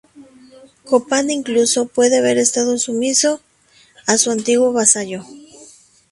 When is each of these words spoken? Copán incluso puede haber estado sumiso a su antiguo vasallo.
Copán 0.89 1.29
incluso 1.29 1.85
puede 1.85 2.17
haber 2.17 2.39
estado 2.39 2.79
sumiso 2.79 3.39
a 4.07 4.17
su 4.17 4.31
antiguo 4.31 4.73
vasallo. 4.73 5.23